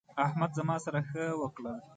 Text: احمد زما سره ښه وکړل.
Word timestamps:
احمد 0.25 0.51
زما 0.57 0.75
سره 0.85 0.99
ښه 1.09 1.23
وکړل. 1.41 1.79